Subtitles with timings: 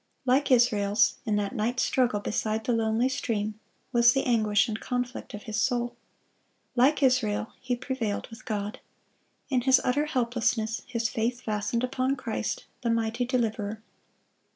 [0.25, 3.59] Like Israel's, in that night struggle beside the lonely stream,
[3.91, 5.95] was the anguish and conflict of his soul.
[6.75, 8.79] Like Israel, he prevailed with God.
[9.49, 13.83] In his utter helplessness his faith fastened upon Christ, the mighty deliverer.